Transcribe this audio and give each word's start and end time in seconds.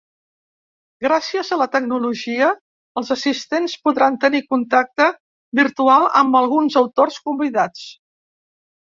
Gràcies 1.05 1.51
a 1.55 1.59
la 1.63 1.67
tecnologia, 1.75 2.47
els 3.03 3.13
assistents 3.17 3.77
podran 3.89 4.19
tenir 4.27 4.43
contacte 4.57 5.11
virtual 5.63 6.11
amb 6.25 6.43
alguns 6.45 6.83
autors 6.87 7.25
convidats. 7.31 7.89